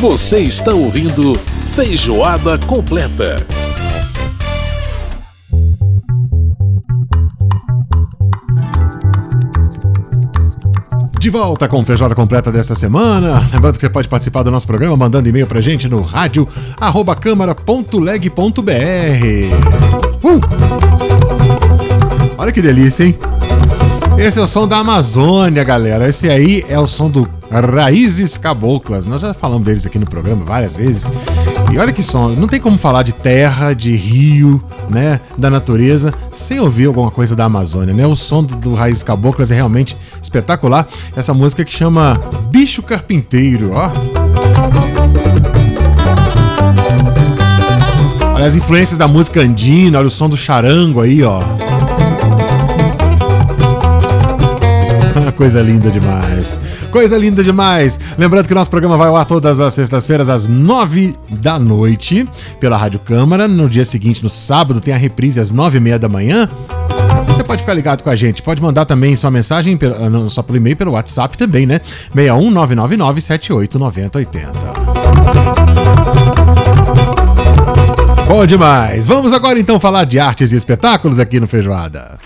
Você 0.00 0.38
está 0.38 0.72
ouvindo 0.72 1.34
Feijoada 1.74 2.56
Completa. 2.56 3.44
De 11.18 11.28
volta 11.30 11.66
com 11.66 11.82
Feijoada 11.82 12.14
Completa 12.14 12.52
desta 12.52 12.76
semana. 12.76 13.40
Lembrando 13.52 13.74
que 13.74 13.80
você 13.80 13.90
pode 13.90 14.08
participar 14.08 14.44
do 14.44 14.52
nosso 14.52 14.68
programa 14.68 14.96
mandando 14.96 15.28
e-mail 15.28 15.48
pra 15.48 15.60
gente 15.60 15.88
no 15.88 16.00
rádio 16.00 16.46
câmara.leg.br. 17.16 18.30
Uh! 20.22 20.40
Olha 22.38 22.52
que 22.52 22.62
delícia, 22.62 23.02
hein? 23.02 23.18
Esse 24.18 24.40
é 24.40 24.42
o 24.42 24.48
som 24.48 24.66
da 24.66 24.78
Amazônia, 24.78 25.62
galera. 25.62 26.08
Esse 26.08 26.28
aí 26.28 26.64
é 26.68 26.76
o 26.76 26.88
som 26.88 27.08
do 27.08 27.26
Raízes 27.50 28.36
Caboclas. 28.36 29.06
Nós 29.06 29.20
já 29.20 29.32
falamos 29.32 29.64
deles 29.64 29.86
aqui 29.86 29.96
no 29.96 30.06
programa 30.06 30.44
várias 30.44 30.74
vezes. 30.74 31.08
E 31.72 31.78
olha 31.78 31.92
que 31.92 32.02
som, 32.02 32.30
não 32.30 32.48
tem 32.48 32.60
como 32.60 32.76
falar 32.76 33.04
de 33.04 33.12
terra, 33.12 33.72
de 33.72 33.94
rio, 33.94 34.60
né, 34.90 35.20
da 35.38 35.48
natureza, 35.48 36.12
sem 36.34 36.58
ouvir 36.58 36.86
alguma 36.86 37.12
coisa 37.12 37.36
da 37.36 37.44
Amazônia, 37.44 37.94
né? 37.94 38.08
O 38.08 38.16
som 38.16 38.42
do, 38.42 38.56
do 38.56 38.74
Raízes 38.74 39.04
Caboclas 39.04 39.52
é 39.52 39.54
realmente 39.54 39.96
espetacular. 40.20 40.86
Essa 41.14 41.32
música 41.32 41.64
que 41.64 41.72
chama 41.72 42.14
Bicho 42.50 42.82
Carpinteiro, 42.82 43.70
ó. 43.72 43.88
Olha 48.34 48.46
as 48.46 48.56
influências 48.56 48.98
da 48.98 49.06
música 49.06 49.40
andina, 49.40 49.98
olha 49.98 50.08
o 50.08 50.10
som 50.10 50.28
do 50.28 50.36
charango 50.36 51.02
aí, 51.02 51.22
ó. 51.22 51.38
Coisa 55.38 55.62
linda 55.62 55.88
demais. 55.88 56.58
Coisa 56.90 57.16
linda 57.16 57.44
demais. 57.44 58.00
Lembrando 58.18 58.48
que 58.48 58.52
o 58.52 58.56
nosso 58.56 58.68
programa 58.68 58.96
vai 58.96 59.06
ao 59.06 59.16
ar 59.16 59.24
todas 59.24 59.60
as 59.60 59.72
sextas-feiras, 59.72 60.28
às 60.28 60.48
nove 60.48 61.14
da 61.30 61.60
noite, 61.60 62.26
pela 62.58 62.76
Rádio 62.76 62.98
Câmara. 62.98 63.46
No 63.46 63.70
dia 63.70 63.84
seguinte, 63.84 64.20
no 64.20 64.28
sábado, 64.28 64.80
tem 64.80 64.92
a 64.92 64.96
reprise 64.96 65.38
às 65.38 65.52
nove 65.52 65.76
e 65.76 65.80
meia 65.80 65.96
da 65.96 66.08
manhã. 66.08 66.48
Você 67.24 67.44
pode 67.44 67.62
ficar 67.62 67.74
ligado 67.74 68.02
com 68.02 68.10
a 68.10 68.16
gente. 68.16 68.42
Pode 68.42 68.60
mandar 68.60 68.84
também 68.84 69.14
sua 69.14 69.30
mensagem 69.30 69.78
ah, 69.80 70.28
só 70.28 70.42
pelo 70.42 70.56
e-mail, 70.56 70.76
pelo 70.76 70.90
WhatsApp 70.90 71.38
também, 71.38 71.66
né? 71.66 71.80
61999 72.12 73.20
789080. 73.20 74.50
Bom 78.26 78.44
demais! 78.44 79.06
Vamos 79.06 79.32
agora 79.32 79.60
então 79.60 79.78
falar 79.78 80.02
de 80.02 80.18
artes 80.18 80.50
e 80.50 80.56
espetáculos 80.56 81.20
aqui 81.20 81.38
no 81.38 81.46
Feijoada. 81.46 82.18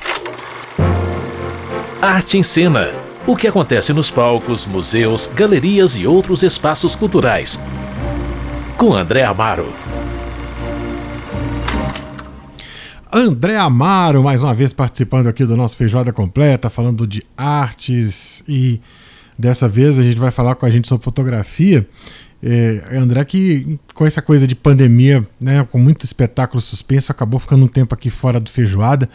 Arte 2.01 2.39
em 2.39 2.43
Cena. 2.43 3.02
O 3.25 3.37
que 3.37 3.47
acontece 3.47 3.93
nos 3.93 4.11
palcos, 4.11 4.67
museus, 4.67 5.29
galerias 5.29 5.95
e 5.95 6.05
outros 6.05 6.43
espaços 6.43 6.97
culturais. 6.97 7.57
Com 8.77 8.97
André 8.97 9.23
Amaro. 9.23 9.73
André 13.13 13.57
Amaro, 13.57 14.25
mais 14.25 14.43
uma 14.43 14.53
vez 14.53 14.73
participando 14.73 15.29
aqui 15.29 15.45
do 15.45 15.57
nosso 15.57 15.77
Feijoada 15.77 16.13
Completa, 16.13 16.69
falando 16.69 17.07
de 17.07 17.23
artes 17.37 18.43
e 18.49 18.81
dessa 19.39 19.69
vez 19.69 20.01
a 20.01 20.03
gente 20.03 20.19
vai 20.19 20.33
falar 20.33 20.57
com 20.57 20.67
a 20.67 20.71
gente 20.71 20.89
sobre 20.89 21.05
fotografia. 21.05 21.87
É, 22.43 22.97
André, 22.97 23.25
que 23.25 23.79
com 23.95 24.05
essa 24.05 24.21
coisa 24.21 24.49
de 24.49 24.57
pandemia, 24.57 25.25
né, 25.41 25.65
com 25.71 25.79
muito 25.79 26.05
espetáculo 26.05 26.61
suspenso, 26.61 27.13
acabou 27.13 27.39
ficando 27.39 27.65
um 27.65 27.69
tempo 27.69 27.95
aqui 27.95 28.11
fora 28.11 28.41
do 28.41 28.51
Feijoada. 28.51 29.09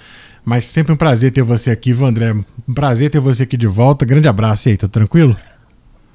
Mas 0.47 0.65
sempre 0.65 0.93
um 0.93 0.95
prazer 0.95 1.33
ter 1.33 1.41
você 1.41 1.71
aqui, 1.71 1.91
André. 1.91 2.33
Um 2.65 2.73
prazer 2.73 3.09
ter 3.09 3.19
você 3.19 3.43
aqui 3.43 3.57
de 3.57 3.67
volta. 3.67 4.05
Grande 4.05 4.29
abraço 4.29 4.69
e 4.69 4.71
aí, 4.71 4.77
tudo 4.77 4.91
tranquilo? 4.91 5.35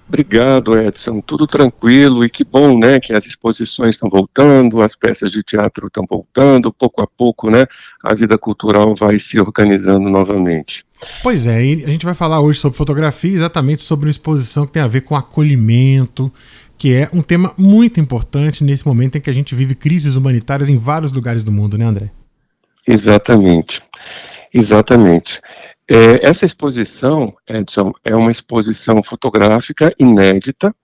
Obrigado, 0.09 0.75
Edson. 0.75 1.21
Tudo 1.21 1.47
tranquilo 1.47 2.25
e 2.25 2.31
que 2.31 2.43
bom, 2.43 2.79
né, 2.79 2.99
que 2.99 3.13
as 3.13 3.27
exposições 3.27 3.95
estão 3.95 4.09
voltando, 4.09 4.81
as 4.81 4.97
peças 4.97 5.31
de 5.31 5.43
teatro 5.43 5.89
estão 5.89 6.07
voltando, 6.09 6.73
pouco 6.73 7.03
a 7.03 7.07
pouco, 7.07 7.51
né, 7.51 7.67
a 8.03 8.15
vida 8.15 8.39
cultural 8.39 8.95
vai 8.95 9.19
se 9.19 9.39
organizando 9.39 10.09
novamente. 10.09 10.83
Pois 11.23 11.47
é, 11.47 11.63
e 11.63 11.85
a 11.85 11.91
gente 11.91 12.07
vai 12.07 12.15
falar 12.15 12.41
hoje 12.41 12.59
sobre 12.59 12.79
fotografia, 12.79 13.37
exatamente 13.37 13.83
sobre 13.83 14.07
uma 14.07 14.13
exposição 14.13 14.65
que 14.65 14.73
tem 14.73 14.83
a 14.83 14.87
ver 14.87 15.03
com 15.03 15.15
acolhimento, 15.15 16.33
que 16.79 16.95
é 16.95 17.07
um 17.13 17.21
tema 17.21 17.53
muito 17.59 18.01
importante 18.01 18.65
nesse 18.65 18.87
momento 18.87 19.19
em 19.19 19.21
que 19.21 19.29
a 19.29 19.35
gente 19.35 19.55
vive 19.55 19.75
crises 19.75 20.17
humanitárias 20.17 20.71
em 20.71 20.79
vários 20.79 21.13
lugares 21.13 21.45
do 21.45 21.53
mundo, 21.53 21.77
né, 21.77 21.85
André? 21.85 22.11
Exatamente, 22.87 23.83
exatamente. 24.53 25.41
É, 25.89 26.27
essa 26.27 26.47
exposição, 26.47 27.35
Edson, 27.49 27.93
é 28.05 28.15
uma 28.15 28.31
exposição 28.31 29.03
fotográfica 29.03 29.95
inédita, 29.99 30.75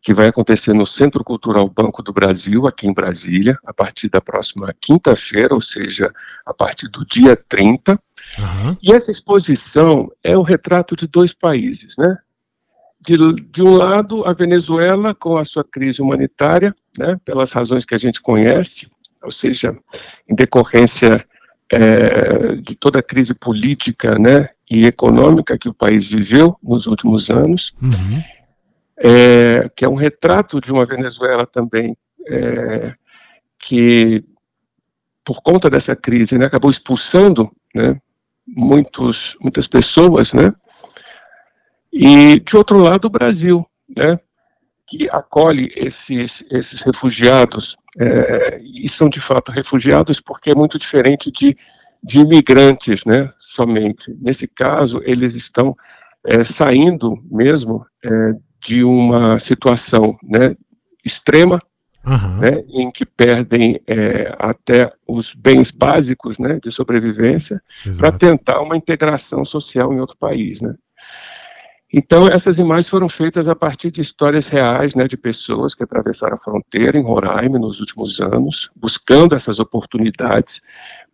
que 0.00 0.14
vai 0.14 0.28
acontecer 0.28 0.72
no 0.72 0.86
Centro 0.86 1.24
Cultural 1.24 1.68
Banco 1.68 2.02
do 2.02 2.12
Brasil, 2.12 2.66
aqui 2.66 2.86
em 2.86 2.94
Brasília, 2.94 3.58
a 3.64 3.74
partir 3.74 4.08
da 4.08 4.20
próxima 4.20 4.72
quinta-feira, 4.80 5.54
ou 5.54 5.60
seja, 5.60 6.12
a 6.46 6.54
partir 6.54 6.88
do 6.88 7.04
dia 7.04 7.36
30. 7.36 7.92
Uhum. 8.38 8.76
E 8.82 8.92
essa 8.92 9.10
exposição 9.10 10.10
é 10.22 10.36
o 10.36 10.42
retrato 10.42 10.94
de 10.94 11.06
dois 11.06 11.34
países, 11.34 11.96
né? 11.98 12.16
De, 13.00 13.16
de 13.16 13.62
um 13.62 13.76
lado, 13.76 14.24
a 14.24 14.32
Venezuela, 14.32 15.14
com 15.14 15.36
a 15.36 15.44
sua 15.44 15.64
crise 15.64 16.02
humanitária, 16.02 16.74
né, 16.98 17.16
pelas 17.24 17.52
razões 17.52 17.84
que 17.84 17.94
a 17.94 17.98
gente 17.98 18.20
conhece, 18.20 18.88
ou 19.22 19.30
seja, 19.30 19.76
em 20.28 20.34
decorrência 20.34 21.24
é, 21.70 22.56
de 22.56 22.74
toda 22.74 22.98
a 22.98 23.02
crise 23.02 23.34
política 23.34 24.18
né, 24.18 24.50
e 24.70 24.86
econômica 24.86 25.58
que 25.58 25.68
o 25.68 25.74
país 25.74 26.06
viveu 26.06 26.56
nos 26.62 26.86
últimos 26.86 27.30
anos, 27.30 27.74
uhum. 27.82 28.22
é, 28.98 29.70
que 29.74 29.84
é 29.84 29.88
um 29.88 29.94
retrato 29.94 30.60
de 30.60 30.72
uma 30.72 30.86
Venezuela 30.86 31.46
também 31.46 31.96
é, 32.26 32.94
que, 33.58 34.24
por 35.24 35.42
conta 35.42 35.68
dessa 35.68 35.94
crise, 35.94 36.38
né, 36.38 36.46
acabou 36.46 36.70
expulsando 36.70 37.50
né, 37.74 38.00
muitos, 38.46 39.36
muitas 39.40 39.66
pessoas, 39.66 40.32
né, 40.32 40.52
e, 41.92 42.40
de 42.40 42.56
outro 42.56 42.78
lado, 42.78 43.06
o 43.06 43.10
Brasil, 43.10 43.66
né, 43.96 44.18
que 44.88 45.08
acolhe 45.10 45.70
esses, 45.76 46.44
esses 46.50 46.80
refugiados, 46.82 47.76
é, 47.98 48.60
e 48.62 48.88
são 48.88 49.08
de 49.08 49.20
fato 49.20 49.52
refugiados 49.52 50.20
porque 50.20 50.50
é 50.50 50.54
muito 50.54 50.78
diferente 50.78 51.30
de, 51.30 51.56
de 52.02 52.20
imigrantes, 52.20 53.04
né, 53.04 53.28
somente. 53.38 54.16
Nesse 54.20 54.48
caso, 54.48 55.02
eles 55.04 55.34
estão 55.34 55.76
é, 56.24 56.42
saindo 56.42 57.22
mesmo 57.30 57.84
é, 58.04 58.32
de 58.60 58.82
uma 58.82 59.38
situação 59.38 60.16
né, 60.22 60.56
extrema, 61.04 61.60
uhum. 62.06 62.38
né, 62.38 62.64
em 62.68 62.90
que 62.90 63.04
perdem 63.04 63.80
é, 63.86 64.34
até 64.38 64.90
os 65.06 65.34
bens 65.34 65.70
básicos 65.70 66.38
né, 66.38 66.58
de 66.62 66.70
sobrevivência 66.72 67.60
para 67.96 68.10
tentar 68.12 68.60
uma 68.60 68.76
integração 68.76 69.44
social 69.44 69.92
em 69.92 70.00
outro 70.00 70.16
país. 70.16 70.60
Né. 70.60 70.74
Então, 71.92 72.28
essas 72.28 72.58
imagens 72.58 72.88
foram 72.88 73.08
feitas 73.08 73.48
a 73.48 73.56
partir 73.56 73.90
de 73.90 74.02
histórias 74.02 74.46
reais, 74.46 74.94
né, 74.94 75.08
de 75.08 75.16
pessoas 75.16 75.74
que 75.74 75.82
atravessaram 75.82 76.34
a 76.34 76.38
fronteira 76.38 76.98
em 76.98 77.02
Roraima 77.02 77.58
nos 77.58 77.80
últimos 77.80 78.20
anos, 78.20 78.70
buscando 78.76 79.34
essas 79.34 79.58
oportunidades 79.58 80.60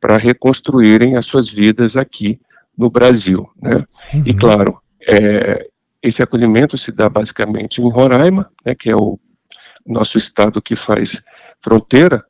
para 0.00 0.16
reconstruírem 0.16 1.16
as 1.16 1.26
suas 1.26 1.48
vidas 1.48 1.96
aqui 1.96 2.40
no 2.76 2.90
Brasil, 2.90 3.48
né? 3.62 3.84
Uhum. 4.12 4.24
E 4.26 4.34
claro, 4.34 4.80
é, 5.06 5.68
esse 6.02 6.22
acolhimento 6.22 6.76
se 6.76 6.90
dá 6.90 7.08
basicamente 7.08 7.80
em 7.80 7.88
Roraima, 7.88 8.50
né, 8.66 8.74
que 8.74 8.90
é 8.90 8.96
o 8.96 9.18
nosso 9.86 10.18
estado 10.18 10.60
que 10.60 10.74
faz 10.74 11.22
fronteira 11.60 12.24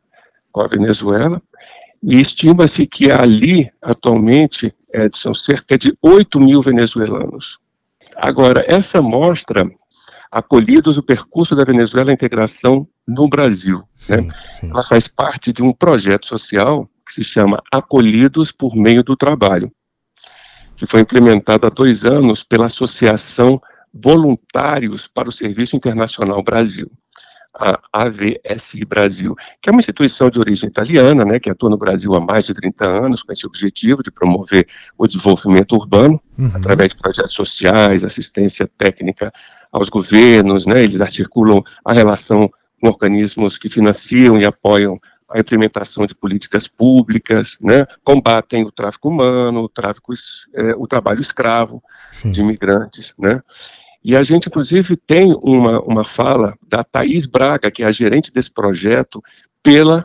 com 0.53 0.61
a 0.61 0.69
Venezuela, 0.69 1.41
e 2.03 2.21
estima-se 2.21 2.87
que 2.87 3.11
ali, 3.11 3.71
atualmente, 3.81 4.75
são 5.15 5.35
cerca 5.35 5.79
de 5.79 5.97
8 6.03 6.39
mil 6.39 6.61
venezuelanos. 6.61 7.59
Agora, 8.17 8.65
essa 8.67 9.03
mostra 9.03 9.69
acolhidos 10.31 10.99
o 10.99 11.03
percurso 11.03 11.55
da 11.55 11.65
Venezuela 11.65 12.11
à 12.11 12.15
integração 12.15 12.89
no 13.07 13.29
Brasil. 13.29 13.83
Sim, 13.95 14.17
né? 14.17 14.29
sim. 14.53 14.71
Ela 14.71 14.83
faz 14.83 15.07
parte 15.07 15.53
de 15.53 15.63
um 15.63 15.73
projeto 15.73 16.27
social 16.27 16.89
que 17.07 17.13
se 17.13 17.23
chama 17.23 17.63
Acolhidos 17.71 18.51
por 18.51 18.75
Meio 18.75 19.05
do 19.05 19.17
Trabalho, 19.17 19.71
que 20.75 20.87
foi 20.87 21.01
implementado 21.01 21.67
há 21.67 21.71
dois 21.71 22.05
anos 22.05 22.43
pela 22.43 22.67
Associação 22.67 23.61
Voluntários 23.93 25.07
para 25.07 25.29
o 25.29 25.33
Serviço 25.33 25.77
Internacional 25.77 26.43
Brasil 26.43 26.91
a 27.55 27.79
AVSI 27.93 28.85
Brasil, 28.85 29.37
que 29.63 29.69
é 29.69 29.73
uma 29.73 29.79
instituição 29.79 30.29
de 30.29 30.39
origem 30.39 30.69
italiana, 30.69 31.25
né, 31.25 31.39
que 31.39 31.49
atua 31.49 31.71
no 31.71 31.77
Brasil 31.77 32.15
há 32.15 32.21
mais 32.21 32.45
de 32.45 32.55
30 32.55 32.85
anos 32.85 33.23
com 33.23 33.33
esse 33.33 33.47
objetivo 33.47 34.03
de 34.03 34.11
promover 34.11 34.67
o 34.99 35.07
desenvolvimento 35.07 35.77
urbano 35.77 36.21
uhum. 36.37 36.51
através 36.55 36.93
de 36.93 36.99
projetos 36.99 37.35
sociais, 37.35 38.05
assistência 38.05 38.67
técnica 38.67 39.33
aos 39.71 39.89
governos, 39.89 40.67
né, 40.67 40.83
eles 40.83 41.01
articulam 41.01 41.63
a 41.85 41.93
relação 41.93 42.51
com 42.81 42.89
organismos 42.89 43.57
que 43.57 43.69
financiam 43.69 44.39
e 44.39 44.45
apoiam 44.45 45.01
a 45.31 45.39
implementação 45.39 46.07
de 46.07 46.15
políticas 46.15 46.69
públicas, 46.69 47.57
né, 47.61 47.87
combatem 48.03 48.65
o 48.65 48.71
tráfico 48.71 49.09
humano, 49.09 49.63
o 49.63 49.69
tráfico, 49.69 50.13
é, 50.55 50.75
o 50.77 50.87
trabalho 50.87 51.21
escravo 51.21 51.83
Sim. 52.13 52.31
de 52.31 52.41
imigrantes, 52.41 53.15
né, 53.19 53.41
E 54.05 54.15
a 54.15 54.23
gente, 54.23 54.49
inclusive, 54.49 54.97
tem 54.97 55.35
uma, 55.43 55.81
uma 55.81 56.05
fala 56.05 56.55
da 56.69 56.85
Thaís 56.85 57.27
Braga, 57.27 57.71
que 57.71 57.83
é 57.83 57.87
a 57.87 57.91
gerente 57.91 58.31
desse 58.31 58.51
projeto, 58.51 59.23
pela 59.63 60.05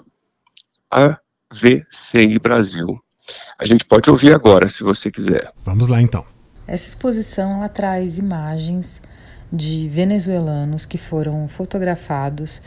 AVCI 0.89 2.39
Brasil. 2.39 2.97
A 3.59 3.65
gente 3.65 3.83
pode 3.83 4.09
ouvir 4.09 4.33
agora, 4.33 4.69
se 4.69 4.83
você 4.83 5.11
quiser. 5.11 5.51
Vamos 5.65 5.89
lá, 5.89 6.01
então. 6.01 6.25
Essa 6.65 6.87
exposição 6.87 7.57
ela 7.57 7.67
traz 7.67 8.17
imagens 8.17 9.01
de 9.51 9.89
venezuelanos 9.89 10.85
que 10.85 10.97
foram 10.97 11.49
fotografados 11.49 12.61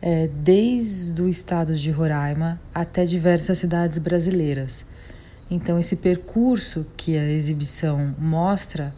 é, 0.00 0.26
desde 0.26 1.22
o 1.22 1.28
estado 1.28 1.76
de 1.76 1.90
Roraima 1.90 2.60
até 2.74 3.04
diversas 3.04 3.58
cidades 3.58 3.98
brasileiras. 3.98 4.84
Então, 5.48 5.78
esse 5.78 5.96
percurso 5.96 6.86
que 6.96 7.16
a 7.16 7.30
exibição 7.30 8.16
mostra 8.18 8.92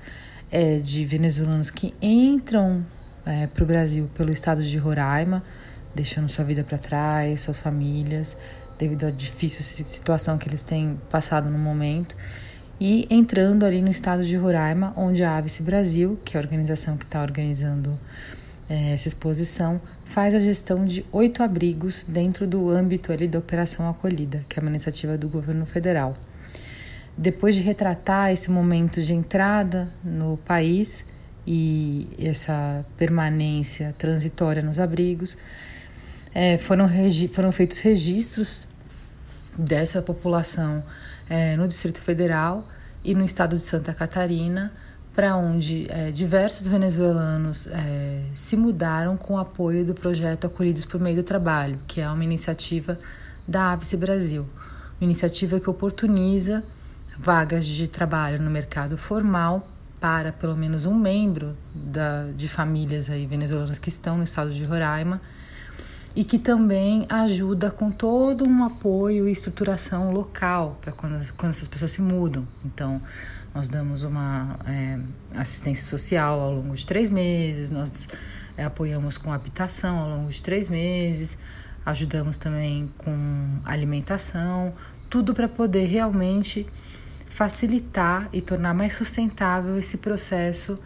é 0.55 0.79
de 0.79 1.05
venezuelanos 1.05 1.69
que 1.69 1.93
entram 2.01 2.87
é, 3.27 3.49
para 3.49 3.65
o 3.65 3.67
Brasil 3.67 4.09
pelo 4.15 4.31
estado 4.31 4.63
de 4.63 4.79
Roraima, 4.79 5.43
deixando 5.93 6.29
sua 6.29 6.45
vida 6.45 6.63
para 6.63 6.79
trás, 6.79 7.41
suas 7.41 7.59
famílias, 7.59 8.37
devido 8.79 9.05
à 9.07 9.11
difícil 9.11 9.63
situação 9.85 10.39
que 10.39 10.49
eles 10.49 10.63
têm 10.63 10.97
passado 11.11 11.51
no 11.51 11.59
momento, 11.59 12.17
e 12.81 13.05
entrando 13.11 13.67
ali 13.67 13.83
no 13.83 13.91
estado 13.91 14.25
de 14.25 14.37
Roraima, 14.37 14.93
onde 14.97 15.25
a 15.25 15.37
Avice 15.37 15.61
Brasil, 15.61 16.21
que 16.25 16.37
é 16.37 16.41
a 16.41 16.43
organização 16.45 16.97
que 16.97 17.05
está 17.05 17.21
organizando 17.21 17.99
é, 18.69 18.93
essa 18.93 19.09
exposição, 19.09 19.81
faz 20.05 20.37
a 20.37 20.39
gestão 20.39 20.85
de 20.85 21.05
oito 21.11 21.43
abrigos 21.43 22.05
dentro 22.09 22.47
do 22.47 22.71
âmbito 22.71 23.13
ali 23.13 23.27
da 23.27 23.41
Operação 23.41 23.89
Acolhida, 23.91 24.45
que 24.49 24.57
é 24.57 24.63
uma 24.63 24.71
iniciativa 24.71 25.19
do 25.19 25.29
governo 25.29 25.67
federal. 25.67 26.17
Depois 27.17 27.55
de 27.55 27.63
retratar 27.63 28.33
esse 28.33 28.51
momento 28.51 29.01
de 29.01 29.15
entrada 29.15 29.89
no 30.03 30.37
país 30.39 31.05
e 31.47 32.09
essa 32.19 32.85
permanência 32.97 33.95
transitória 33.97 34.63
nos 34.63 34.81
abrigos, 34.81 35.37
é, 36.35 36.59
foram, 36.59 36.89
foram 37.33 37.53
feitos 37.53 37.79
registros 37.81 38.67
dessa 39.57 40.03
população 40.03 40.83
é, 41.29 41.57
no 41.57 41.69
Distrito 41.69 42.03
Federal 42.03 42.67
e 43.05 43.15
no 43.15 43.25
estado 43.25 43.55
de 43.55 43.63
Santa 43.63 43.95
Catarina, 43.95 44.73
para 45.15 45.37
onde 45.37 45.87
é, 45.91 46.11
diversos 46.11 46.67
venezuelanos 46.67 47.69
é, 47.69 48.23
se 48.35 48.57
mudaram 48.57 49.17
com 49.17 49.35
o 49.35 49.39
apoio 49.39 49.85
do 49.85 49.95
projeto 49.95 50.49
Acolhidos 50.49 50.85
por 50.85 51.01
Meio 51.01 51.17
do 51.17 51.23
Trabalho, 51.23 51.79
que 51.87 52.01
é 52.01 52.11
uma 52.11 52.25
iniciativa 52.25 52.99
da 53.47 53.71
Avice 53.73 53.97
Brasil, 53.97 54.43
uma 55.01 55.05
iniciativa 55.05 55.61
que 55.61 55.71
oportuniza 55.71 56.65
vagas 57.17 57.67
de 57.67 57.89
trabalho 57.89 58.43
no 58.43 58.51
mercado 58.51 58.99
formal 58.99 59.69
para 60.01 60.33
pelo 60.33 60.57
menos 60.57 60.85
um 60.85 60.95
membro 60.95 61.57
da, 61.75 62.27
de 62.37 62.49
famílias 62.49 63.09
aí 63.09 63.25
venezuelanas 63.27 63.79
que 63.79 63.89
estão 63.89 64.19
no 64.19 64.23
estado 64.23 64.51
de 64.51 64.63
Roraima 64.63 65.21
e 66.17 66.23
que 66.23 66.39
também 66.39 67.07
ajuda 67.09 67.71
com 67.71 67.91
todo 67.91 68.47
um 68.47 68.65
apoio 68.65 69.29
e 69.29 69.33
estruturação 69.33 70.13
local 70.13 70.79
para 70.81 70.93
quando, 70.93 71.33
quando 71.35 71.51
essas 71.51 71.67
pessoas 71.67 71.91
se 71.91 72.03
mudam. 72.03 72.47
Então, 72.65 73.03
nós 73.55 73.69
damos 73.69 74.05
uma 74.05 74.59
é, 74.67 74.99
assistência 75.35 75.85
social 75.85 76.41
ao 76.41 76.51
longo 76.51 76.75
de 76.75 76.87
três 76.87 77.11
meses, 77.11 77.71
nós 77.71 78.09
é, 78.57 78.65
apoiamos 78.65 79.19
com 79.19 79.33
habitação 79.33 79.99
ao 79.99 80.09
longo 80.09 80.31
de 80.31 80.43
três 80.43 80.69
meses, 80.69 81.37
ajudamos 81.85 82.39
também 82.39 82.93
com 82.99 83.59
alimentação, 83.65 84.73
tudo 85.15 85.33
para 85.33 85.47
poder 85.47 85.85
realmente 85.85 86.67
facilitar 87.29 88.29
e 88.33 88.41
tornar 88.41 88.75
mais 88.75 88.97
sustentável 88.97 89.79
esse 89.79 89.97
processo 89.97 90.77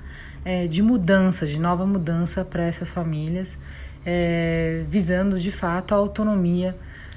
é, 0.45 0.67
de 0.67 0.83
mudança, 0.83 1.47
de 1.47 1.59
nova 1.59 1.87
mudança 1.87 2.45
para 2.45 2.63
essas 2.63 2.91
famílias, 2.91 3.59
é, 4.05 4.85
visando 4.87 5.39
de 5.39 5.51
fato 5.51 5.95
a 5.95 5.97
autonomia 5.97 6.77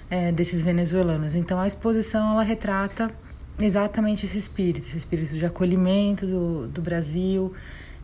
é, 0.10 0.32
desses 0.32 0.62
venezuelanos. 0.62 1.36
Então 1.36 1.60
a 1.60 1.68
exposição 1.68 2.32
ela 2.32 2.44
retrata 2.44 3.12
exatamente 3.60 4.26
esse 4.26 4.38
espírito, 4.38 4.86
esse 4.88 4.96
espírito 4.96 5.36
de 5.36 5.46
acolhimento 5.46 6.26
do, 6.26 6.68
do 6.70 6.82
Brasil, 6.82 7.52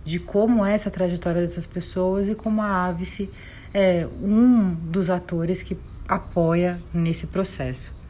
de 0.03 0.19
como 0.19 0.65
é 0.65 0.74
essa 0.74 0.92
trajetória 0.92 1.39
dessas 1.39 1.65
pessoas 1.65 2.27
e 2.27 2.36
como 2.36 2.62
a 2.62 2.88
Avice 2.88 3.30
é 3.74 4.06
um 4.21 4.74
dos 4.74 5.10
atores 5.10 5.63
que 5.63 5.77
apoia 6.10 6.77
nesse 6.94 7.27
processo. 7.27 8.06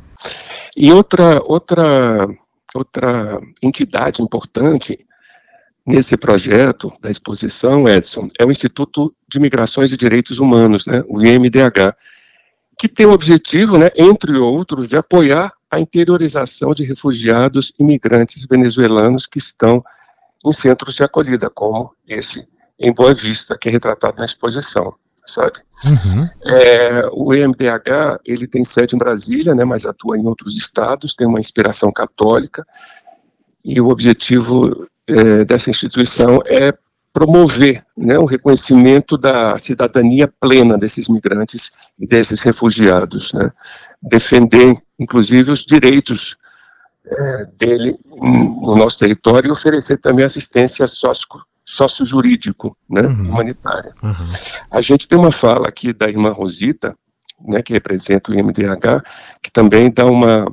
E 0.79 0.93
outra 0.93 1.41
outra 1.43 2.29
outra 2.75 3.41
entidade 3.63 4.21
importante 4.21 5.03
nesse 5.83 6.15
projeto 6.15 6.93
da 7.01 7.09
exposição, 7.09 7.89
Edson, 7.89 8.27
é 8.37 8.45
o 8.45 8.51
Instituto 8.51 9.11
de 9.27 9.39
Migrações 9.39 9.91
e 9.91 9.97
Direitos 9.97 10.37
Humanos, 10.37 10.85
né, 10.85 11.01
o 11.07 11.19
IMDH, 11.19 11.95
que 12.77 12.87
tem 12.87 13.07
o 13.07 13.11
objetivo, 13.11 13.79
né, 13.79 13.89
entre 13.95 14.37
outros, 14.37 14.87
de 14.87 14.95
apoiar 14.95 15.51
a 15.71 15.79
interiorização 15.79 16.75
de 16.75 16.83
refugiados 16.83 17.73
e 17.79 17.81
imigrantes 17.81 18.45
venezuelanos 18.45 19.25
que 19.25 19.39
estão 19.39 19.83
em 20.45 20.51
centros 20.51 20.93
de 20.93 21.03
acolhida, 21.03 21.49
como 21.49 21.91
esse 22.07 22.47
em 22.77 22.93
Boa 22.93 23.15
Vista, 23.15 23.57
que 23.57 23.67
é 23.67 23.71
retratado 23.71 24.17
na 24.19 24.25
exposição, 24.25 24.93
sabe? 25.27 25.59
Uhum. 25.85 26.29
É, 26.45 27.09
o 27.11 27.33
EMDH, 27.33 28.19
ele 28.25 28.47
tem 28.47 28.63
sede 28.63 28.95
em 28.95 28.99
Brasília, 28.99 29.53
né, 29.53 29.65
mas 29.65 29.85
atua 29.85 30.17
em 30.17 30.25
outros 30.25 30.55
estados, 30.55 31.13
tem 31.13 31.27
uma 31.27 31.39
inspiração 31.39 31.91
católica, 31.91 32.65
e 33.63 33.79
o 33.81 33.89
objetivo 33.89 34.87
é, 35.05 35.43
dessa 35.45 35.69
instituição 35.69 36.41
é 36.45 36.73
promover 37.11 37.83
né, 37.97 38.17
o 38.17 38.25
reconhecimento 38.25 39.17
da 39.17 39.57
cidadania 39.57 40.31
plena 40.39 40.77
desses 40.77 41.07
migrantes 41.07 41.71
e 41.99 42.07
desses 42.07 42.41
refugiados, 42.41 43.33
né, 43.33 43.51
defender, 44.01 44.77
inclusive, 44.97 45.51
os 45.51 45.65
direitos 45.65 46.37
é, 47.05 47.45
dele 47.57 47.97
no 48.05 48.75
nosso 48.75 48.99
território 48.99 49.47
e 49.47 49.51
oferecer 49.51 49.97
também 49.97 50.25
assistência 50.25 50.85
sócio, 50.87 51.27
sócio-jurídico, 51.67 52.77
né, 52.89 53.01
uhum. 53.01 53.29
humanitária. 53.29 53.93
Uhum. 54.01 54.33
A 54.71 54.79
gente 54.79 55.05
tem 55.05 55.19
uma 55.19 55.33
fala 55.33 55.67
aqui 55.67 55.91
da 55.91 56.07
irmã 56.07 56.31
Rosita, 56.31 56.97
né, 57.45 57.61
que 57.61 57.73
representa 57.73 58.31
o 58.31 58.33
IMDH, 58.33 59.03
que 59.43 59.51
também 59.51 59.91
dá 59.91 60.05
uma, 60.05 60.47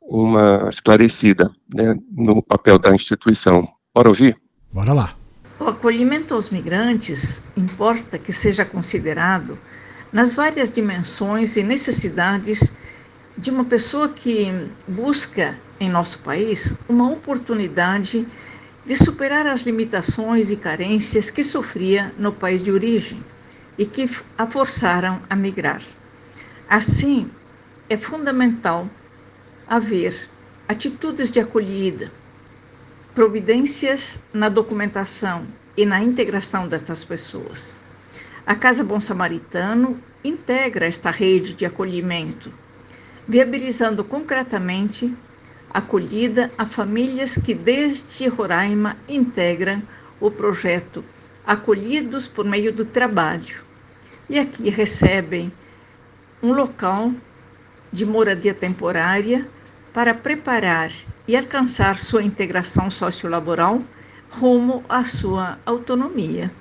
uma 0.00 0.66
esclarecida 0.70 1.50
né, 1.72 1.94
no 2.10 2.42
papel 2.42 2.78
da 2.78 2.94
instituição. 2.94 3.68
Bora 3.94 4.08
ouvir? 4.08 4.40
Bora 4.72 4.94
lá. 4.94 5.14
O 5.60 5.64
acolhimento 5.64 6.32
aos 6.32 6.48
migrantes 6.48 7.42
importa 7.54 8.18
que 8.18 8.32
seja 8.32 8.64
considerado 8.64 9.58
nas 10.10 10.34
várias 10.34 10.70
dimensões 10.70 11.58
e 11.58 11.62
necessidades 11.62 12.74
de 13.36 13.50
uma 13.50 13.66
pessoa 13.66 14.08
que 14.08 14.50
busca 14.86 15.58
em 15.78 15.90
nosso 15.90 16.20
país 16.20 16.74
uma 16.88 17.10
oportunidade 17.10 18.20
de 18.22 18.28
superar 18.96 19.46
as 19.46 19.62
limitações 19.62 20.50
e 20.50 20.56
carências 20.56 21.30
que 21.30 21.44
sofria 21.44 22.12
no 22.18 22.32
país 22.32 22.62
de 22.62 22.72
origem 22.72 23.24
e 23.76 23.84
que 23.84 24.08
a 24.36 24.46
forçaram 24.46 25.22
a 25.28 25.36
migrar. 25.36 25.82
Assim, 26.68 27.30
é 27.88 27.96
fundamental 27.96 28.88
haver 29.66 30.28
atitudes 30.66 31.30
de 31.30 31.40
acolhida, 31.40 32.12
providências 33.14 34.20
na 34.32 34.48
documentação 34.48 35.46
e 35.76 35.86
na 35.86 36.02
integração 36.02 36.66
destas 36.66 37.04
pessoas. 37.04 37.82
A 38.46 38.54
Casa 38.54 38.82
Bom 38.82 38.98
Samaritano 38.98 40.02
integra 40.24 40.86
esta 40.86 41.10
rede 41.10 41.54
de 41.54 41.66
acolhimento, 41.66 42.52
viabilizando 43.26 44.02
concretamente 44.02 45.14
acolhida 45.70 46.50
a 46.56 46.66
famílias 46.66 47.36
que 47.36 47.54
desde 47.54 48.28
Roraima 48.28 48.96
integram 49.08 49.82
o 50.20 50.30
projeto 50.30 51.04
Acolhidos 51.48 52.28
por 52.28 52.44
meio 52.44 52.70
do 52.70 52.84
trabalho. 52.84 53.64
E 54.28 54.38
aqui 54.38 54.68
recebem 54.68 55.50
um 56.42 56.52
local 56.52 57.10
de 57.90 58.04
moradia 58.04 58.52
temporária 58.52 59.48
para 59.90 60.12
preparar 60.12 60.92
e 61.26 61.34
alcançar 61.34 61.98
sua 61.98 62.22
integração 62.22 62.90
sociolaboral 62.90 63.80
rumo 64.30 64.84
à 64.90 65.04
sua 65.04 65.58
autonomia. 65.64 66.52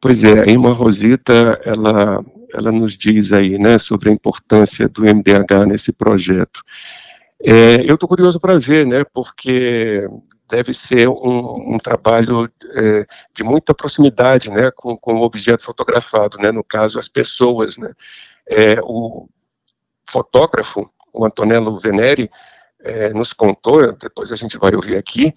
Pois 0.00 0.24
é, 0.24 0.40
a 0.40 0.46
irmã 0.46 0.72
Rosita, 0.72 1.60
ela, 1.64 2.24
ela 2.52 2.72
nos 2.72 2.98
diz 2.98 3.32
aí, 3.32 3.56
né, 3.56 3.78
sobre 3.78 4.10
a 4.10 4.12
importância 4.12 4.88
do 4.88 5.02
MDH 5.02 5.64
nesse 5.66 5.92
projeto. 5.92 6.60
É, 7.46 7.88
eu 7.88 7.94
estou 7.94 8.08
curioso 8.08 8.40
para 8.40 8.58
ver, 8.58 8.86
né, 8.86 9.04
porque 9.12 10.08
deve 10.48 10.72
ser 10.72 11.08
um, 11.08 11.74
um 11.74 11.78
trabalho 11.78 12.50
é, 12.74 13.06
de 13.34 13.44
muita 13.44 13.74
proximidade, 13.74 14.50
né, 14.50 14.70
com, 14.70 14.96
com 14.96 15.16
o 15.16 15.22
objeto 15.22 15.62
fotografado, 15.62 16.38
né, 16.38 16.50
no 16.50 16.64
caso 16.64 16.98
as 16.98 17.06
pessoas, 17.06 17.76
né. 17.76 17.92
É, 18.48 18.76
o 18.82 19.28
fotógrafo, 20.08 20.90
o 21.12 21.24
Antonello 21.24 21.78
Veneri, 21.78 22.30
é, 22.82 23.12
nos 23.12 23.32
contou, 23.32 23.92
depois 23.92 24.32
a 24.32 24.36
gente 24.36 24.56
vai 24.58 24.74
ouvir 24.74 24.96
aqui, 24.96 25.32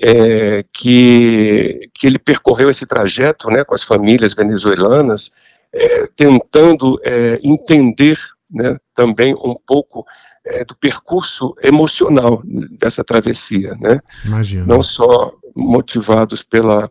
é, 0.00 0.64
que, 0.72 1.88
que 1.94 2.06
ele 2.06 2.18
percorreu 2.18 2.68
esse 2.68 2.86
trajeto 2.86 3.48
né, 3.48 3.62
com 3.64 3.74
as 3.74 3.82
famílias 3.82 4.34
venezuelanas, 4.34 5.30
é, 5.72 6.06
tentando 6.16 7.00
é, 7.04 7.38
entender 7.42 8.18
né, 8.50 8.76
também 8.94 9.34
um 9.34 9.56
pouco 9.66 10.04
é, 10.44 10.64
do 10.64 10.76
percurso 10.76 11.54
emocional 11.62 12.42
dessa 12.44 13.02
travessia, 13.02 13.76
né? 13.80 14.00
Imagina. 14.24 14.66
Não 14.66 14.82
só 14.82 15.32
motivados 15.54 16.42
pela 16.42 16.90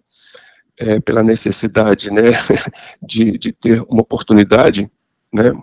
é, 0.78 1.00
pela 1.00 1.24
necessidade, 1.24 2.12
né, 2.12 2.32
de, 3.02 3.38
de 3.38 3.52
ter 3.52 3.82
uma 3.88 4.02
oportunidade, 4.02 4.90
né, 5.32 5.54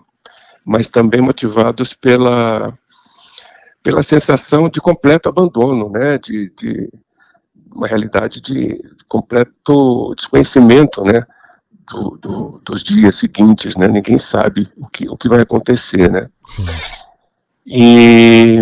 mas 0.65 0.89
também 0.89 1.21
motivados 1.21 1.95
pela 1.95 2.77
pela 3.83 4.03
sensação 4.03 4.69
de 4.69 4.79
completo 4.79 5.29
abandono, 5.29 5.89
né, 5.91 6.19
de, 6.19 6.51
de 6.51 6.91
uma 7.75 7.87
realidade 7.87 8.41
de 8.41 8.79
completo 9.09 10.15
desconhecimento, 10.15 11.03
né, 11.03 11.25
do, 11.91 12.19
do, 12.19 12.61
dos 12.63 12.85
dias 12.85 13.15
seguintes, 13.15 13.77
né, 13.77 13.89
ninguém 13.89 14.19
sabe 14.19 14.71
o 14.77 14.87
que, 14.87 15.09
o 15.09 15.17
que 15.17 15.31
vai 15.31 15.41
acontecer, 15.41 16.11
né. 16.11 16.29
Sim. 16.45 16.67
E 17.73 18.59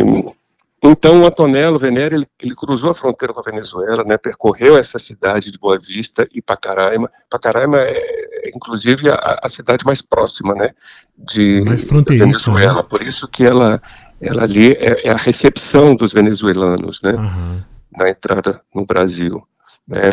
então 0.83 1.23
o 1.23 1.27
Antonello 1.27 1.79
Venere 1.79 2.15
ele, 2.15 2.27
ele, 2.41 2.55
cruzou 2.55 2.91
a 2.91 2.95
fronteira 2.95 3.33
com 3.33 3.41
a 3.41 3.43
Venezuela, 3.43 4.05
né, 4.07 4.17
percorreu 4.17 4.77
essa 4.77 4.99
cidade 4.99 5.51
de 5.51 5.59
Boa 5.59 5.79
Vista 5.79 6.29
e 6.33 6.41
Pacaraima. 6.41 7.11
Pacaraima 7.29 7.79
é, 7.79 7.97
é 7.97 8.51
inclusive 8.55 9.11
a, 9.11 9.41
a, 9.43 9.49
cidade 9.49 9.85
mais 9.85 10.03
próxima, 10.03 10.55
né, 10.55 10.71
de 11.17 11.63
mais 11.63 11.83
fronteiriça, 11.83 12.27
Venezuela. 12.27 12.83
Né? 12.83 12.89
Por 12.89 13.03
isso 13.03 13.27
que 13.27 13.45
ela 13.45 13.81
ela 14.21 14.43
ali 14.43 14.73
é, 14.73 15.09
é 15.09 15.11
a 15.11 15.17
recepção 15.17 15.95
dos 15.97 16.13
venezuelanos, 16.13 17.01
né, 17.03 17.13
uhum. 17.13 17.63
na 17.97 18.11
entrada 18.11 18.61
no 18.75 18.85
Brasil, 18.85 19.43
né. 19.89 20.11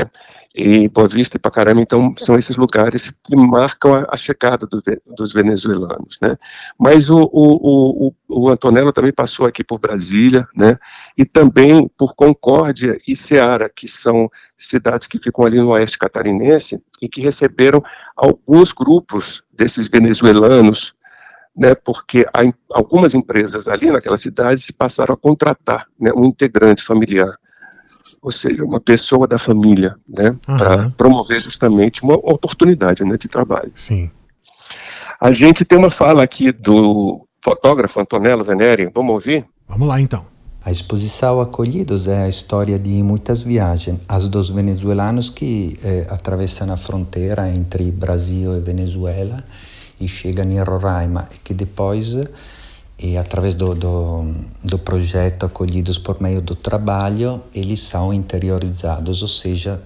E 0.58 0.88
Boa 0.88 1.06
Vista 1.06 1.36
e 1.36 1.40
Pacarama, 1.40 1.82
então, 1.82 2.14
são 2.18 2.38
esses 2.38 2.56
lugares 2.56 3.14
que 3.22 3.36
marcam 3.36 3.94
a, 3.94 4.08
a 4.12 4.16
chegada 4.16 4.66
do, 4.66 4.82
dos 5.06 5.34
venezuelanos, 5.34 6.18
né? 6.22 6.38
Mas 6.80 7.10
o, 7.10 7.24
o, 7.24 8.08
o, 8.08 8.14
o, 8.30 8.50
Antonello 8.50 8.94
também 8.94 9.12
passou 9.12 9.46
aqui 9.46 9.66
por 9.66 9.80
Brasília, 9.80 10.48
né? 10.56 10.78
E 11.18 11.26
também 11.26 11.92
por 11.98 12.16
Concórdia 12.16 12.98
e 13.06 13.18
Ceará, 13.18 13.68
que 13.68 13.86
são 13.86 14.30
cidades 14.58 15.08
que 15.08 15.20
ficam 15.20 15.46
ali 15.46 15.58
no 15.58 15.72
oeste 15.72 15.98
catarinense 15.98 16.82
e 17.02 17.10
que 17.10 17.20
receberam 17.20 17.84
alguns 18.16 18.72
grupos 18.72 19.44
desses 19.52 19.90
venezuelanos, 19.90 20.96
né? 21.54 21.76
Porque 21.76 22.26
há, 22.34 22.44
algumas 22.72 23.14
empresas 23.14 23.68
ali 23.68 23.92
naquelas 23.92 24.22
cidades 24.22 24.72
passaram 24.72 25.16
a 25.16 25.18
contratar 25.18 25.86
né, 26.00 26.12
um 26.16 26.24
integrante 26.24 26.82
familiar 26.82 27.36
ou 28.26 28.32
seja, 28.32 28.66
uma 28.66 28.82
pessoa 28.82 29.28
da 29.28 29.38
família, 29.38 29.96
né, 30.10 30.30
uhum. 30.30 30.58
para 30.58 30.90
promover 30.98 31.40
justamente 31.44 32.02
uma 32.02 32.16
oportunidade 32.16 33.04
né, 33.04 33.18
de 33.18 33.28
trabalho. 33.28 33.72
Sim. 33.76 34.10
A 35.22 35.32
gente 35.32 35.64
tem 35.64 35.78
uma 35.78 35.92
fala 35.92 36.24
aqui 36.24 36.52
do 36.52 37.24
fotógrafo 37.40 38.00
Antonello 38.00 38.44
Venere, 38.44 38.90
vamos 38.92 39.12
ouvir? 39.14 39.46
Vamos 39.68 39.88
lá 39.88 40.02
então. 40.02 40.26
A 40.64 40.72
exposição 40.72 41.40
Acolhidos 41.40 42.08
é 42.08 42.24
a 42.24 42.28
história 42.28 42.80
de 42.80 43.04
muitas 43.04 43.42
viagens, 43.42 44.00
as 44.10 44.28
dos 44.28 44.50
venezuelanos 44.50 45.30
que 45.30 45.78
eh, 45.84 46.08
atravessam 46.10 46.74
a 46.74 46.78
fronteira 46.78 47.48
entre 47.52 47.92
Brasil 47.92 48.58
e 48.58 48.60
Venezuela 48.60 49.44
e 50.02 50.08
chegam 50.08 50.50
em 50.50 50.60
Roraima 50.60 51.30
e 51.32 51.38
que 51.38 51.54
depois 51.54 52.16
e 52.98 53.18
através 53.18 53.56
do, 53.56 53.76
do, 53.76 54.34
do, 54.64 54.80
projeto 54.80 55.46
Acolhidos 55.46 55.98
por 55.98 56.22
Meio 56.22 56.42
do 56.42 56.56
Trabalho, 56.56 57.42
eles 57.54 57.82
são 57.82 58.14
interiorizados, 58.14 59.22
ou 59.22 59.28
seja, 59.28 59.82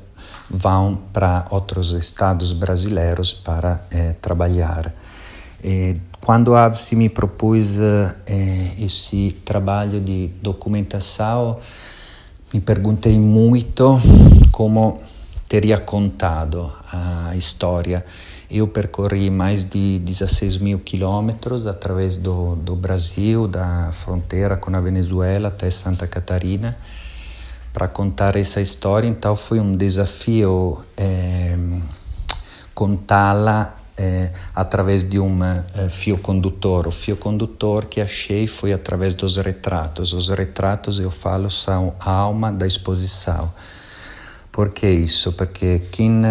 vão 0.50 0.96
para 1.12 1.46
outros 1.50 1.94
estados 1.94 2.54
brasileiros 2.54 3.34
para 3.34 3.84
eh, 3.92 4.14
trabalhar. 4.22 4.94
E 5.64 5.96
quando 6.22 6.54
a 6.54 6.66
AVSI 6.66 6.96
me 6.96 7.10
propôs 7.10 7.80
eh, 7.80 8.76
esse 8.80 9.36
trabalho 9.44 10.00
de 10.00 10.28
documentação, 10.42 11.58
me 12.54 12.62
perguntei 12.62 13.18
muito 13.18 14.00
como 14.52 15.02
teria 15.50 15.78
contado 15.80 16.72
a 16.94 17.36
história 17.36 18.06
eu 18.50 18.68
percorri 18.68 19.30
mais 19.30 19.64
de 19.64 20.00
16 20.00 20.58
mil 20.58 20.80
quilômetros 20.80 21.68
através 21.68 22.16
do, 22.16 22.56
do 22.56 22.76
Brasil, 22.76 23.48
da 23.48 23.92
fronteira 23.94 24.58
com 24.58 24.76
a 24.76 24.82
Venezuela 24.82 25.50
até 25.50 25.70
Santa 25.70 26.08
Catarina, 26.08 26.76
para 27.72 27.88
contar 27.88 28.36
essa 28.36 28.60
história. 28.60 29.08
Então 29.08 29.36
foi 29.36 29.60
um 29.60 29.76
desafio 29.78 30.84
é, 30.98 31.56
contá-la 32.74 33.76
é, 33.96 34.32
através 34.56 35.08
de 35.08 35.20
um 35.20 35.44
é, 35.44 35.88
fio 35.88 36.18
condutor. 36.18 36.88
O 36.88 36.92
fio 36.92 37.18
condutor 37.18 37.86
que 37.86 38.02
achei 38.02 38.48
foi 38.48 38.74
através 38.74 39.14
dos 39.14 39.38
retratos. 39.38 40.12
Os 40.12 40.30
retratos, 40.30 41.00
eu 41.00 41.12
falo, 41.12 41.52
são 41.52 41.94
a 42.00 42.10
alma 42.10 42.52
da 42.52 42.66
exposição. 42.66 43.54
Por 44.60 44.72
que 44.72 44.90
isso? 44.90 45.32
Porque 45.32 45.84
quem 45.90 46.22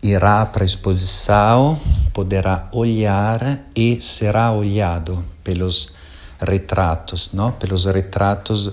irá 0.00 0.46
para 0.46 0.62
a 0.62 0.64
exposição, 0.64 1.76
poderá 2.14 2.68
olhar 2.72 3.64
e 3.74 4.00
será 4.00 4.52
olhado 4.52 5.24
pelos 5.42 5.92
retratos, 6.38 7.30
não? 7.32 7.50
pelos 7.50 7.86
retratos 7.86 8.70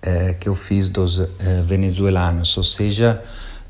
eh, 0.00 0.32
que 0.40 0.48
eu 0.48 0.54
fiz 0.54 0.88
dos 0.88 1.20
eh, 1.20 1.62
venezuelanos, 1.62 2.56
ou 2.56 2.64
seja, 2.64 3.22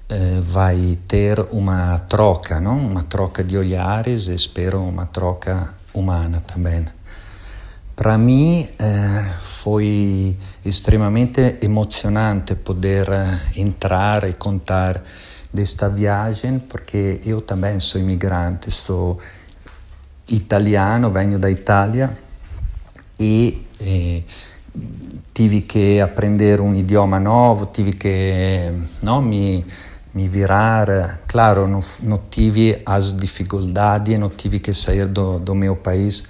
eh, 0.08 0.40
vai 0.48 0.96
ter 1.08 1.40
uma 1.50 1.98
troca, 1.98 2.60
não? 2.60 2.78
uma 2.78 3.02
troca 3.02 3.42
de 3.42 3.58
olhares 3.58 4.28
espero 4.28 4.80
uma 4.80 5.06
troca 5.06 5.74
humana 5.92 6.40
também. 6.46 6.86
Para 7.96 8.18
mim 8.18 8.68
foi 9.40 10.36
extremamente 10.62 11.56
emocionante 11.62 12.54
poder 12.54 13.08
entrar 13.56 14.28
e 14.28 14.34
contar 14.34 15.02
desta 15.50 15.88
viagem, 15.88 16.58
porque 16.58 17.22
eu 17.24 17.40
também 17.40 17.80
sou 17.80 17.98
imigrante, 17.98 18.70
sou 18.70 19.18
italiano, 20.28 21.10
venho 21.10 21.38
da 21.38 21.50
Itália 21.50 22.14
e 23.18 23.66
eh, 23.80 24.22
tive 25.32 25.62
que 25.62 25.98
aprender 25.98 26.60
um 26.60 26.74
idioma 26.74 27.18
novo, 27.18 27.64
tive 27.64 27.94
que 27.94 28.72
no, 29.00 29.22
me, 29.22 29.64
me 30.12 30.28
virar. 30.28 31.20
Claro, 31.26 31.66
não, 31.66 31.80
não 32.02 32.18
tive 32.28 32.82
as 32.84 33.16
dificuldades, 33.16 34.18
não 34.18 34.28
tive 34.28 34.60
que 34.60 34.74
sair 34.74 35.06
do, 35.06 35.38
do 35.38 35.54
meu 35.54 35.76
país 35.76 36.24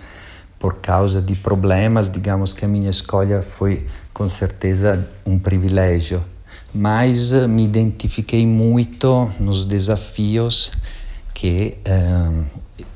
por 0.59 0.77
causa 0.77 1.21
de 1.21 1.35
problemas. 1.35 2.11
Digamos 2.11 2.53
que 2.53 2.65
a 2.65 2.69
minha 2.69 2.91
escolha 2.91 3.43
foi 3.43 3.87
com 4.13 4.29
certeza 4.29 5.07
um 5.27 5.39
privilégio 5.39 6.25
mas 6.73 7.33
eh, 7.33 7.47
me 7.47 7.65
identifiquei 7.65 8.47
muito 8.47 9.31
nos 9.41 9.65
desafios 9.65 10.73
que 11.35 11.77
eh, 11.85 12.45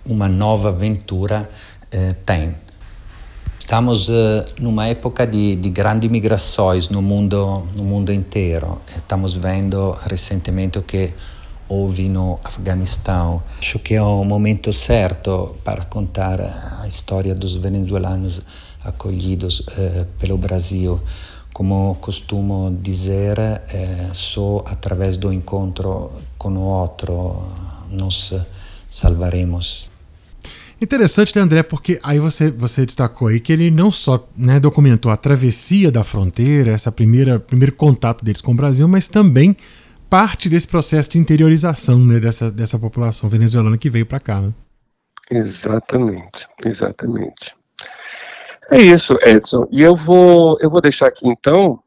uma 0.04 0.28
nova 0.28 0.68
aventura 0.68 1.50
eh, 1.90 2.14
tem. 2.24 2.54
Estamos 3.58 4.10
numa 4.58 4.88
época 4.88 5.24
de, 5.24 5.54
de 5.54 5.70
grandes 5.70 6.10
migrações 6.10 6.88
no 6.88 7.00
mundo, 7.00 7.68
no 7.76 7.84
mundo 7.84 8.12
inteiro. 8.12 8.80
Estamos 8.96 9.34
vendo 9.34 9.92
recentemente 9.92 10.80
que 10.82 11.12
houve 11.70 12.08
no 12.08 12.38
Afeganistão. 12.42 13.40
Acho 13.60 13.78
que 13.78 13.94
é 13.94 14.02
o 14.02 14.24
momento 14.24 14.72
certo 14.72 15.56
para 15.64 15.84
contar 15.84 16.40
a 16.82 16.86
história 16.88 17.32
dos 17.32 17.54
venezuelanos 17.54 18.42
acolhidos 18.82 19.60
uh, 19.60 20.04
pelo 20.18 20.36
Brasil. 20.36 21.00
Como 21.54 21.94
costumo 22.00 22.76
dizer, 22.82 23.38
é, 23.38 24.08
só 24.12 24.64
através 24.66 25.16
do 25.16 25.32
encontro 25.32 26.10
com 26.36 26.50
o 26.50 26.60
outro 26.60 27.44
nos 27.90 28.32
salvaremos. 28.88 29.90
Interessante, 30.80 31.36
né, 31.36 31.42
André? 31.42 31.62
Porque 31.62 32.00
aí 32.02 32.18
você, 32.18 32.50
você 32.50 32.86
destacou 32.86 33.28
aí 33.28 33.38
que 33.38 33.52
ele 33.52 33.70
não 33.70 33.92
só 33.92 34.26
né, 34.34 34.58
documentou 34.58 35.12
a 35.12 35.16
travessia 35.16 35.90
da 35.90 36.02
fronteira, 36.02 36.72
essa 36.72 36.90
primeira 36.90 37.38
primeiro 37.38 37.74
contato 37.74 38.24
deles 38.24 38.40
com 38.40 38.52
o 38.52 38.54
Brasil, 38.54 38.88
mas 38.88 39.06
também 39.08 39.54
parte 40.10 40.48
desse 40.48 40.66
processo 40.66 41.10
de 41.10 41.18
interiorização 41.18 41.98
né, 42.00 42.18
dessa, 42.18 42.50
dessa 42.50 42.78
população 42.78 43.30
venezuelana 43.30 43.78
que 43.78 43.88
veio 43.88 44.04
para 44.04 44.18
cá. 44.18 44.40
Né? 44.40 44.52
Exatamente, 45.30 46.48
exatamente. 46.64 47.54
É 48.70 48.80
isso, 48.80 49.16
Edson. 49.22 49.66
E 49.70 49.80
eu 49.82 49.96
vou, 49.96 50.58
eu 50.60 50.68
vou 50.68 50.80
deixar 50.80 51.06
aqui 51.06 51.28
então 51.28 51.78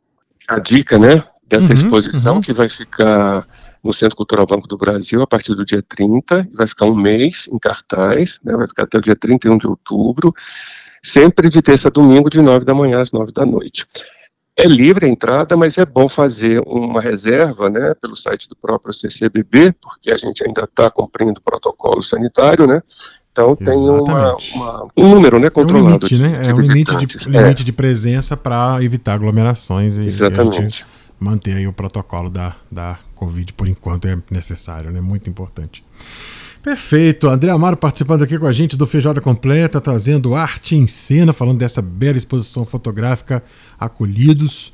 a 0.47 0.59
dica, 0.59 0.97
né, 0.97 1.23
dessa 1.45 1.67
uhum, 1.67 1.73
exposição 1.73 2.35
uhum. 2.35 2.41
que 2.41 2.53
vai 2.53 2.69
ficar 2.69 3.45
no 3.83 3.91
Centro 3.91 4.15
Cultural 4.15 4.45
Banco 4.45 4.67
do 4.67 4.77
Brasil 4.77 5.21
a 5.21 5.27
partir 5.27 5.53
do 5.53 5.65
dia 5.65 5.83
30, 5.83 6.47
vai 6.53 6.65
ficar 6.65 6.85
um 6.85 6.95
mês 6.95 7.49
em 7.51 7.59
cartaz, 7.59 8.39
né, 8.43 8.55
vai 8.55 8.67
ficar 8.67 8.83
até 8.83 8.97
o 8.97 9.01
dia 9.01 9.15
31 9.15 9.57
de 9.57 9.67
outubro, 9.67 10.33
sempre 11.01 11.49
de 11.49 11.61
terça 11.61 11.89
a 11.89 11.91
domingo, 11.91 12.29
de 12.29 12.41
9 12.41 12.63
da 12.63 12.73
manhã 12.73 13.01
às 13.01 13.11
9 13.11 13.33
da 13.33 13.45
noite. 13.45 13.85
É 14.55 14.67
livre 14.67 15.05
a 15.05 15.09
entrada, 15.09 15.57
mas 15.57 15.77
é 15.77 15.85
bom 15.85 16.07
fazer 16.07 16.61
uma 16.65 17.01
reserva, 17.01 17.69
né, 17.69 17.95
pelo 17.99 18.15
site 18.15 18.47
do 18.47 18.55
próprio 18.55 18.93
CCBB, 18.93 19.73
porque 19.81 20.11
a 20.11 20.17
gente 20.17 20.43
ainda 20.45 20.63
está 20.63 20.91
cumprindo 20.91 21.39
o 21.39 21.41
protocolo 21.41 22.03
sanitário, 22.03 22.67
né? 22.67 22.81
Então 23.31 23.55
tem 23.55 23.75
uma, 23.75 24.37
uma, 24.53 24.87
um 24.95 25.09
número 25.09 25.39
né, 25.39 25.49
controlado. 25.49 26.05
É 26.05 26.05
um 26.05 26.07
limite, 26.07 26.21
né? 26.21 26.43
é 26.47 26.53
um 26.53 26.59
limite 26.59 26.95
de, 26.95 27.29
limite 27.29 27.61
é. 27.63 27.65
de 27.65 27.71
presença 27.73 28.37
para 28.37 28.77
evitar 28.83 29.15
aglomerações 29.15 29.97
e, 29.97 30.07
Exatamente. 30.07 30.85
Manter 31.19 31.55
aí 31.55 31.67
o 31.67 31.73
protocolo 31.73 32.29
da, 32.29 32.55
da 32.69 32.99
Covid 33.15 33.53
por 33.53 33.67
enquanto 33.67 34.07
é 34.07 34.17
necessário, 34.29 34.91
né? 34.91 35.01
Muito 35.01 35.29
importante. 35.29 35.83
Perfeito. 36.63 37.27
André 37.27 37.51
Amaro 37.51 37.75
participando 37.75 38.23
aqui 38.23 38.39
com 38.39 38.47
a 38.47 38.51
gente 38.53 38.77
do 38.77 38.87
Feijoada 38.87 39.19
Completa, 39.19 39.81
trazendo 39.81 40.33
arte 40.33 40.77
em 40.77 40.87
cena, 40.87 41.33
falando 41.33 41.57
dessa 41.57 41.81
bela 41.81 42.17
exposição 42.17 42.65
fotográfica 42.65 43.43
Acolhidos, 43.77 44.71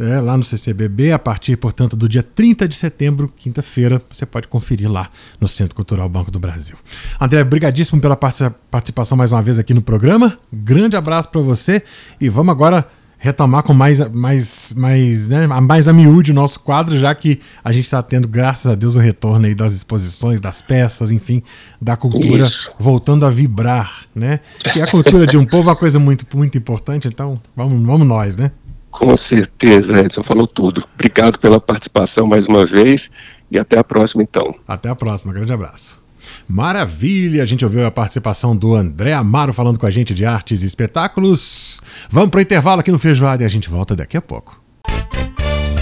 é, 0.00 0.20
lá 0.20 0.36
no 0.36 0.42
CCBB, 0.42 1.12
a 1.12 1.18
partir, 1.18 1.56
portanto, 1.56 1.96
do 1.96 2.08
dia 2.08 2.24
30 2.24 2.66
de 2.66 2.74
setembro, 2.74 3.32
quinta-feira, 3.36 4.02
você 4.10 4.26
pode 4.26 4.48
conferir 4.48 4.90
lá 4.90 5.08
no 5.40 5.46
Centro 5.46 5.76
Cultural 5.76 6.08
Banco 6.08 6.32
do 6.32 6.40
Brasil. 6.40 6.76
André, 7.20 7.44
brigadíssimo 7.44 8.00
pela 8.00 8.16
participação 8.16 9.16
mais 9.16 9.30
uma 9.30 9.40
vez 9.40 9.60
aqui 9.60 9.72
no 9.72 9.82
programa. 9.82 10.36
Grande 10.52 10.96
abraço 10.96 11.28
para 11.28 11.40
você 11.40 11.84
e 12.20 12.28
vamos 12.28 12.50
agora 12.50 12.88
retomar 13.18 13.64
com 13.64 13.74
mais, 13.74 14.08
mais, 14.10 14.72
mais, 14.76 15.28
né, 15.28 15.46
mais 15.46 15.88
a 15.88 15.92
miúde 15.92 16.30
o 16.30 16.34
nosso 16.34 16.60
quadro, 16.60 16.96
já 16.96 17.14
que 17.14 17.40
a 17.62 17.72
gente 17.72 17.84
está 17.84 18.02
tendo, 18.02 18.28
graças 18.28 18.70
a 18.70 18.74
Deus, 18.74 18.94
o 18.94 19.00
retorno 19.00 19.46
aí 19.46 19.54
das 19.54 19.72
exposições, 19.72 20.40
das 20.40 20.62
peças, 20.62 21.10
enfim, 21.10 21.42
da 21.82 21.96
cultura 21.96 22.44
Isso. 22.44 22.70
voltando 22.78 23.26
a 23.26 23.30
vibrar, 23.30 24.04
né? 24.14 24.40
E 24.74 24.80
a 24.80 24.86
cultura 24.86 25.26
de 25.26 25.36
um 25.36 25.44
povo 25.46 25.68
é 25.68 25.72
uma 25.72 25.76
coisa 25.76 25.98
muito, 25.98 26.24
muito 26.36 26.56
importante, 26.56 27.08
então 27.08 27.40
vamos, 27.56 27.84
vamos 27.84 28.06
nós, 28.06 28.36
né? 28.36 28.52
Com 28.90 29.14
certeza, 29.14 30.00
Edson 30.00 30.22
falou 30.22 30.46
tudo. 30.46 30.84
Obrigado 30.94 31.38
pela 31.38 31.60
participação 31.60 32.26
mais 32.26 32.46
uma 32.46 32.64
vez 32.64 33.10
e 33.50 33.58
até 33.58 33.78
a 33.78 33.84
próxima, 33.84 34.22
então. 34.22 34.54
Até 34.66 34.88
a 34.88 34.94
próxima, 34.94 35.32
grande 35.32 35.52
abraço. 35.52 36.07
Maravilha! 36.48 37.42
A 37.42 37.46
gente 37.46 37.64
ouviu 37.64 37.84
a 37.84 37.90
participação 37.90 38.56
do 38.56 38.74
André 38.74 39.12
Amaro 39.12 39.52
falando 39.52 39.78
com 39.78 39.84
a 39.84 39.90
gente 39.90 40.14
de 40.14 40.24
artes 40.24 40.62
e 40.62 40.66
espetáculos. 40.66 41.80
Vamos 42.10 42.30
para 42.30 42.38
o 42.38 42.42
intervalo 42.42 42.80
aqui 42.80 42.90
no 42.90 42.98
Feijoada 42.98 43.42
e 43.42 43.46
a 43.46 43.50
gente 43.50 43.68
volta 43.68 43.94
daqui 43.94 44.16
a 44.16 44.22
pouco. 44.22 44.58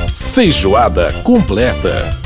Feijoada 0.08 1.12
completa. 1.22 2.25